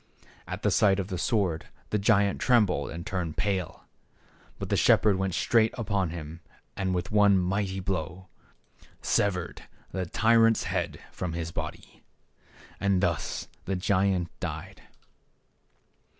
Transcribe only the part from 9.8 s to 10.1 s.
the THE SHE P